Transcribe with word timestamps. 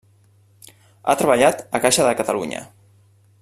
Ha 1.11 1.15
treballat 1.19 1.63
a 1.79 1.83
Caixa 1.85 2.09
de 2.09 2.17
Catalunya. 2.23 2.65